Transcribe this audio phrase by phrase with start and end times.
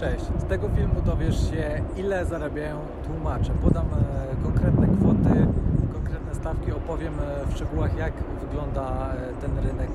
[0.00, 0.24] Cześć.
[0.38, 3.52] Z tego filmu dowiesz się, ile zarabiają tłumacze.
[3.52, 5.46] Podam e, konkretne kwoty,
[5.92, 9.90] konkretne stawki, opowiem e, w szczegółach, jak wygląda e, ten rynek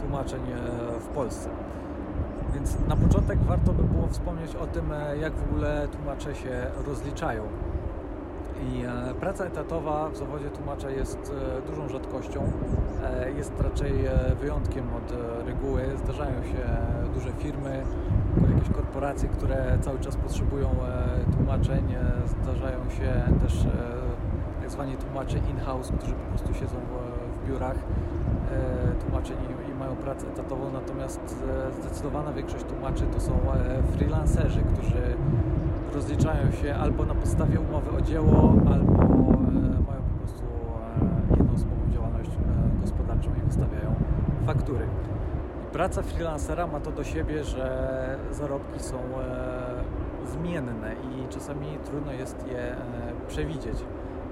[0.00, 0.40] tłumaczeń
[1.00, 1.48] w Polsce.
[2.54, 4.84] Więc na początek warto by było wspomnieć o tym,
[5.20, 7.42] jak w ogóle tłumacze się rozliczają.
[8.62, 8.82] I
[9.20, 11.32] praca etatowa w zawodzie tłumacza jest
[11.66, 12.52] dużą rzadkością,
[13.36, 13.92] jest raczej
[14.40, 15.12] wyjątkiem od
[15.46, 15.82] reguły.
[16.04, 16.76] Zdarzają się
[17.14, 17.82] duże firmy,
[18.54, 21.84] jakieś korporacje, które cały czas potrzebują e, tłumaczeń.
[21.92, 23.68] E, zdarzają się też e,
[24.60, 27.76] tak zwani tłumacze in-house, którzy po prostu siedzą w, biurach
[29.00, 29.36] tłumaczeń
[29.72, 31.36] i mają pracę etatową, natomiast
[31.80, 33.32] zdecydowana większość tłumaczy to są
[33.92, 35.02] freelancerzy, którzy
[35.94, 38.92] rozliczają się albo na podstawie umowy o dzieło, albo
[39.88, 40.44] mają po prostu
[41.30, 42.30] jednoosobową działalność
[42.82, 43.94] gospodarczą i wystawiają
[44.46, 44.86] faktury.
[45.72, 49.00] Praca freelancera ma to do siebie, że zarobki są e,
[50.26, 52.76] zmienne i czasami trudno jest je e,
[53.28, 53.74] przewidzieć.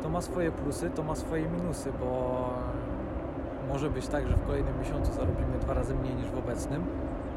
[0.03, 2.41] To ma swoje plusy, to ma swoje minusy, bo
[3.69, 6.85] może być tak, że w kolejnym miesiącu zarobimy dwa razy mniej niż w obecnym,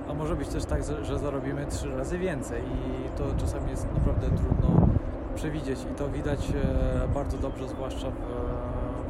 [0.10, 4.28] a może być też tak, że zarobimy trzy razy więcej i to czasami jest naprawdę
[4.28, 4.88] trudno
[5.36, 8.16] przewidzieć i to widać e, bardzo dobrze, zwłaszcza w,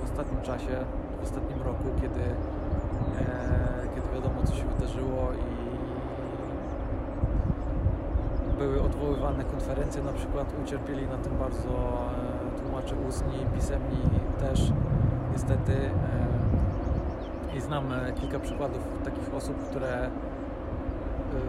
[0.01, 0.85] w ostatnim czasie,
[1.19, 2.21] w ostatnim roku, kiedy
[3.95, 5.37] kiedy wiadomo co się wydarzyło i
[8.57, 13.97] były odwoływane konferencje, na przykład ucierpieli na tym bardzo e, tłumacze ustni, pisemni
[14.39, 14.71] też
[15.31, 20.09] niestety e, i znam e, kilka przykładów takich osób, które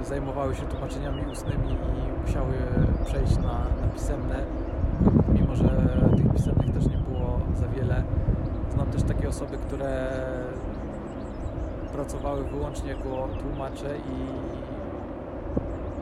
[0.02, 1.76] zajmowały się tłumaczeniami ustnymi i
[2.26, 2.54] musiały
[3.04, 4.36] przejść na, na pisemne,
[5.28, 8.02] mimo że tych pisemnych też nie było za wiele.
[8.74, 10.10] Znam też takie osoby, które
[11.92, 14.16] pracowały wyłącznie jako tłumacze i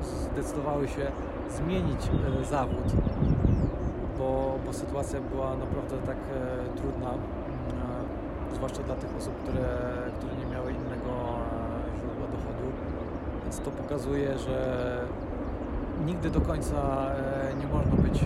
[0.02, 1.06] zdecydowały się
[1.50, 2.10] zmienić
[2.40, 2.92] e, zawód,
[4.18, 7.20] bo, bo sytuacja była naprawdę tak e, trudna, mm,
[8.52, 9.66] e, zwłaszcza dla tych osób, które,
[10.18, 11.12] które nie miały innego
[11.98, 12.66] źródła dochodu.
[13.42, 14.58] Więc to pokazuje, że
[16.06, 17.06] nigdy do końca
[17.60, 18.20] nie można być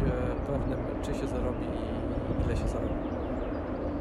[0.46, 1.66] pewnym, czy się zarobi
[2.40, 2.94] i ile się zarobi.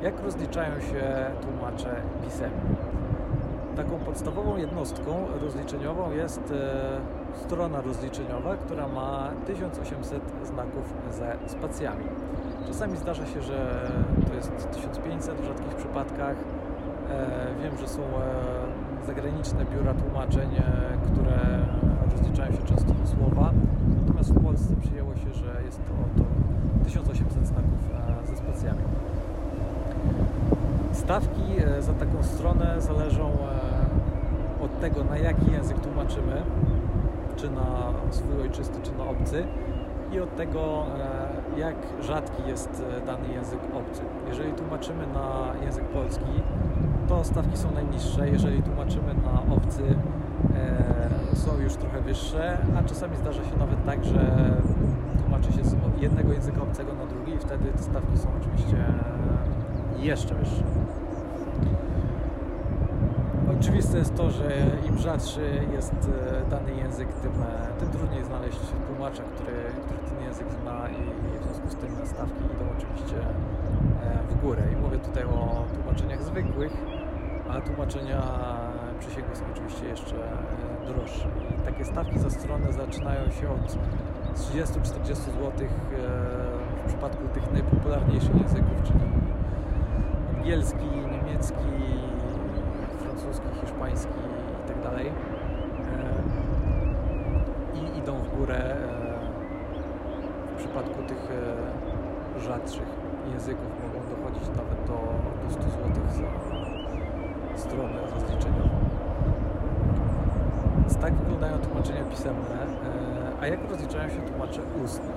[0.02, 2.75] Jak rozliczają się tłumacze pisemni?
[3.75, 12.06] Taką podstawową jednostką rozliczeniową jest e, strona rozliczeniowa, która ma 1800 znaków ze spacjami.
[12.67, 13.89] Czasami zdarza się, że
[14.28, 16.35] to jest 1500 w rzadkich przypadkach.
[17.09, 20.50] E, wiem, że są e, zagraniczne biura tłumaczeń,
[21.05, 21.59] które
[22.11, 23.51] rozliczają się często do słowa,
[24.00, 27.73] natomiast w Polsce przyjęło się, że jest to, to 1800 znaków
[28.25, 28.81] ze spacjami.
[30.91, 31.41] Stawki
[31.79, 33.31] za taką stronę zależą
[34.84, 36.42] tego, na jaki język tłumaczymy,
[37.36, 39.44] czy na swój ojczysty, czy na obcy
[40.12, 40.86] i od tego,
[41.56, 44.02] e, jak rzadki jest dany język obcy.
[44.28, 46.32] Jeżeli tłumaczymy na język polski,
[47.08, 48.30] to stawki są najniższe.
[48.30, 49.84] Jeżeli tłumaczymy na obcy,
[51.34, 54.52] są już trochę wyższe, a czasami zdarza się nawet tak, że
[55.22, 58.78] tłumaczy się z jednego języka obcego na drugi i wtedy te stawki są oczywiście
[60.00, 60.64] jeszcze wyższe.
[63.59, 64.52] Oczywiste jest to, że
[64.90, 69.53] im rzadszy jest e, dany język, tym, e, tym trudniej znaleźć tłumacza, który,
[69.86, 74.64] który ten język zna i w związku z tym stawki idą oczywiście e, w górę.
[74.74, 76.74] I mówię tutaj o tłumaczeniach zwykłych,
[77.50, 78.22] a tłumaczenia
[79.00, 80.16] przysięgłe są oczywiście jeszcze
[80.88, 81.28] droższe.
[81.59, 83.78] I takie stawki za stronę zaczynają się od
[84.35, 85.52] 30-40 zł
[86.84, 89.00] w przypadku tych najpopularniejszych języków, czyli
[90.38, 91.74] angielski, niemiecki,
[93.90, 94.14] hiszpański
[94.66, 95.12] i tak dalej.
[97.74, 98.78] I idą w górę e,
[100.54, 101.30] w przypadku tych
[102.38, 102.88] e, rzadszych
[103.32, 104.98] języków mogą dochodzić nawet do,
[105.44, 108.70] do 100 zł za stronę rozliczeniową.
[110.80, 112.64] Więc tak wyglądają tłumaczenia pisemne.
[112.64, 115.14] E, a jak rozliczają się tłumacze ustne?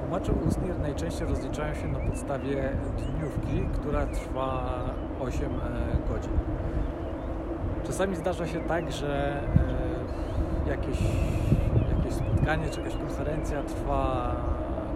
[0.00, 4.80] Tłumacze ustni najczęściej rozliczają się na podstawie dniówki, która trwa
[5.20, 6.32] 8 e, godzin.
[7.86, 9.40] Czasami zdarza się tak, że
[10.66, 10.98] e, jakieś,
[11.96, 14.36] jakieś spotkanie czy jakaś konferencja trwa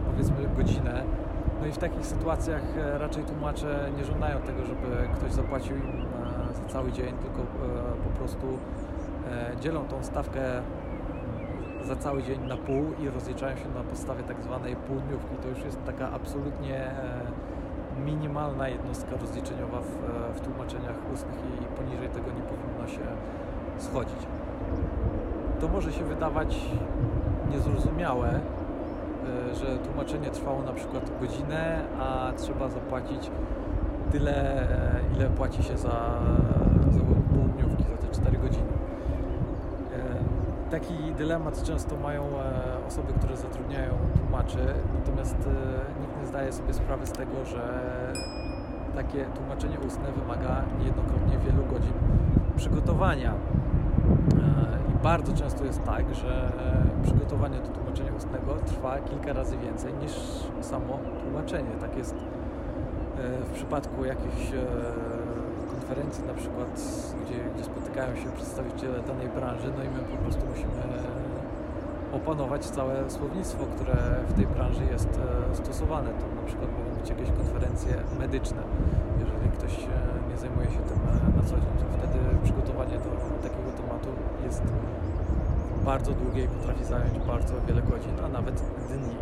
[0.06, 1.02] powiedzmy godzinę.
[1.60, 6.06] No i w takich sytuacjach e, raczej tłumacze nie żądają tego, żeby ktoś zapłacił im
[6.52, 7.42] za cały dzień, tylko
[8.04, 8.46] po prostu
[9.60, 10.62] dzielą tą stawkę
[11.86, 15.36] za cały dzień na pół i rozliczają się na podstawie tak zwanej półdniówki.
[15.42, 17.20] To już jest taka absolutnie e,
[18.04, 23.06] minimalna jednostka rozliczeniowa w, e, w tłumaczeniach ustnych i poniżej tego nie powinno się
[23.78, 24.26] schodzić.
[25.60, 26.60] To może się wydawać
[27.50, 33.30] niezrozumiałe e, że tłumaczenie trwało na przykład godzinę, a trzeba zapłacić
[34.12, 36.20] tyle, e, ile płaci się za,
[36.90, 37.00] za
[37.34, 38.85] południówki, za te 4 godziny.
[40.70, 42.22] Taki dylemat często mają
[42.88, 44.58] osoby, które zatrudniają tłumaczy,
[44.98, 45.36] natomiast
[46.00, 47.62] nikt nie zdaje sobie sprawy z tego, że
[48.96, 51.92] takie tłumaczenie ustne wymaga niejednokrotnie wielu godzin
[52.56, 53.32] przygotowania.
[53.32, 56.52] E, I bardzo często jest tak, że
[57.02, 60.12] przygotowanie do tłumaczenia ustnego trwa kilka razy więcej niż
[60.60, 61.70] samo tłumaczenie.
[61.80, 64.56] Tak jest e, w przypadku jakichś e,
[65.86, 66.70] konferencji na przykład,
[67.22, 70.82] gdzie, gdzie spotykają się przedstawiciele danej branży, no i my po prostu musimy
[72.12, 73.96] opanować całe słownictwo, które
[74.28, 75.12] w tej branży jest
[75.52, 76.10] stosowane.
[76.20, 78.62] To na przykład mogą być jakieś konferencje medyczne.
[79.22, 79.72] Jeżeli ktoś
[80.30, 80.98] nie zajmuje się tym
[81.36, 83.10] na co dzień, to wtedy przygotowanie do
[83.48, 84.10] takiego tematu
[84.46, 84.62] jest
[85.84, 88.56] bardzo długie i potrafi zająć bardzo wiele godzin, a nawet
[88.88, 89.16] dni.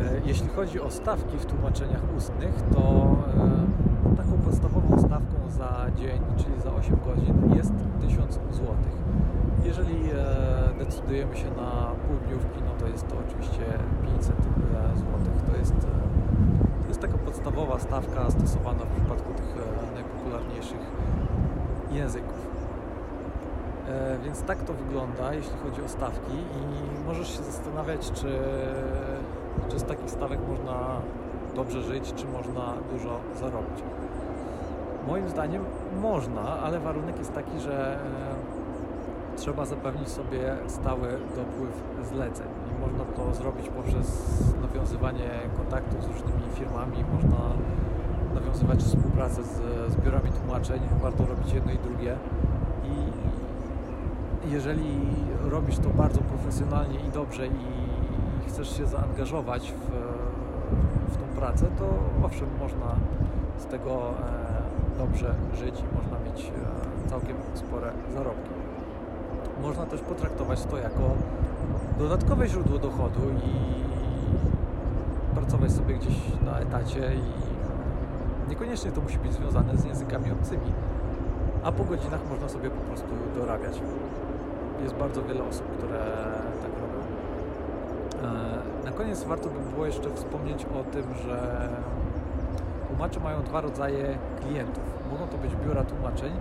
[0.00, 3.16] E, jeśli chodzi o stawki w tłumaczeniach ustnych, to
[4.12, 8.74] e, taką podstawową stawką za dzień, czyli za 8 godzin jest 1000 zł.
[9.64, 13.64] Jeżeli e, decydujemy się na półdniówki, no to jest to oczywiście
[14.02, 14.36] 500
[14.96, 15.04] zł.
[15.52, 15.74] To jest
[16.94, 20.80] jest taka podstawowa stawka stosowana w przypadku tych e, najpopularniejszych
[21.92, 22.46] języków.
[23.88, 28.38] E, więc tak to wygląda, jeśli chodzi o stawki i możesz się zastanawiać, czy,
[29.68, 31.00] czy z takich stawek można
[31.56, 33.82] dobrze żyć, czy można dużo zarobić.
[35.08, 35.64] Moim zdaniem
[36.02, 37.98] można, ale warunek jest taki, że e,
[39.36, 42.46] trzeba zapewnić sobie stały dopływ zleceń
[42.80, 44.08] można to zrobić poprzez
[44.62, 47.38] nawiązywanie kontaktów z różnymi firmami, można
[48.34, 49.56] nawiązywać współpracę z,
[49.92, 52.16] z biurami tłumaczeń, warto robić jedno i drugie
[52.84, 55.00] i jeżeli
[55.40, 57.50] robisz to bardzo profesjonalnie i dobrze i
[58.48, 59.90] chcesz się zaangażować w,
[61.12, 61.84] w tą pracę, to
[62.26, 62.96] owszem, można
[63.58, 66.52] z tego e, dobrze żyć i można mieć
[67.06, 68.50] e, całkiem spore zarobki.
[69.62, 71.10] Można też potraktować to jako
[71.98, 73.74] dodatkowe źródło dochodu i
[75.34, 77.44] pracować sobie gdzieś na etacie i
[78.50, 80.72] niekoniecznie to musi być związane z językami obcymi,
[81.62, 83.80] a po godzinach można sobie po prostu dorabiać.
[84.82, 85.98] Jest bardzo wiele osób, które
[86.62, 86.70] tak.
[86.70, 86.83] E,
[88.84, 91.68] na koniec warto by było jeszcze wspomnieć o tym, że
[92.88, 94.84] tłumacze mają dwa rodzaje klientów.
[95.12, 96.32] Mogą to być biura tłumaczeń,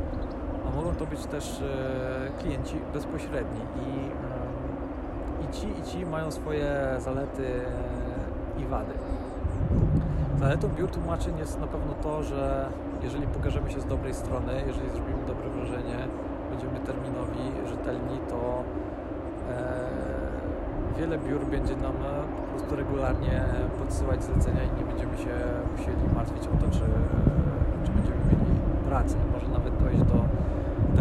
[0.67, 4.11] a mogą to być też e, klienci bezpośredni i
[5.43, 7.61] i ci, i ci mają swoje zalety
[8.57, 8.93] i wady.
[10.39, 12.69] Zaletą biur tłumaczeń jest na pewno to, że
[13.01, 15.97] jeżeli pokażemy się z dobrej strony, jeżeli zrobimy dobre wrażenie,
[16.49, 18.63] będziemy terminowi, rzetelni, to
[19.49, 20.22] e,
[20.97, 21.93] wiele biur będzie nam
[22.41, 23.43] po prostu regularnie
[23.79, 25.33] podsyłać zlecenia i nie będziemy się
[25.77, 26.85] musieli martwić o to, czy,
[27.85, 28.51] czy będziemy mieli
[28.87, 29.15] pracę.
[29.33, 30.25] Może nawet dojść do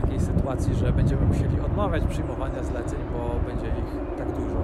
[0.00, 4.56] takiej sytuacji, że będziemy musieli odmawiać przyjmowania zleceń, bo będzie ich tak dużo.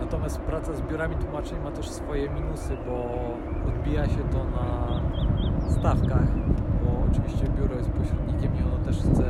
[0.00, 2.94] Natomiast praca z biurami tłumaczeń ma też swoje minusy, bo
[3.68, 4.66] odbija się to na
[5.70, 6.28] stawkach,
[7.10, 9.24] oczywiście biuro jest pośrednikiem i ono też chce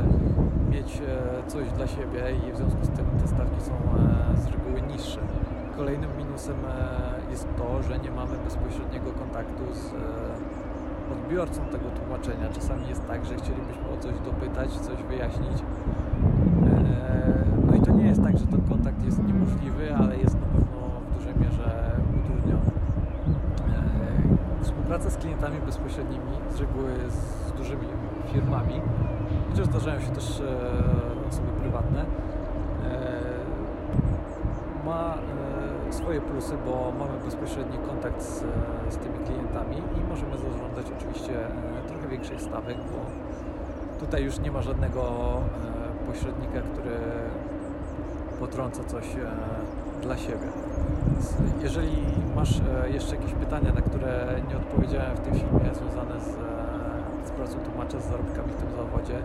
[0.71, 4.45] mieć e, coś dla siebie i w związku z tym te stawki są e, z
[4.45, 5.19] reguły niższe.
[5.77, 9.85] Kolejnym minusem e, jest to, że nie mamy bezpośredniego kontaktu z
[11.11, 12.49] odbiorcą tego tłumaczenia.
[12.53, 15.57] Czasami jest tak, że chcielibyśmy o coś dopytać, coś wyjaśnić.
[17.67, 20.79] No i to nie jest tak, że ten kontakt jest niemożliwy, ale jest na pewno
[21.09, 22.71] w dużej mierze utrudniony.
[24.91, 27.87] E, współpraca z klientami bezpośrednimi, z reguły z dużymi
[28.33, 28.81] firmami,
[29.49, 32.05] chociaż zdarzają się też e, osoby prywatne,
[34.85, 35.17] ma
[35.89, 38.43] swoje plusy, bo mamy bezpośredni kontakt z,
[38.89, 43.05] z tymi klientami i możemy zażądać oczywiście e, trochę większych stawek, bo
[44.05, 45.01] tutaj już nie ma żadnego
[46.03, 46.97] e, pośrednika, który
[48.39, 50.60] potrąca coś e, dla siebie.
[51.63, 51.97] Jeżeli
[52.35, 52.61] masz
[52.93, 56.29] jeszcze jakieś pytania, na które nie odpowiedziałem w tym filmie związane z,
[57.27, 59.17] z pracą tłumacza, z zarobkami w tym zawodzie,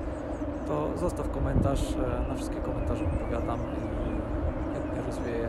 [0.68, 1.94] to zostaw komentarz,
[2.28, 5.48] na wszystkie komentarze odpowiadam i chętnie rozwieję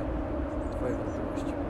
[0.72, 1.67] Twoje wątpliwości.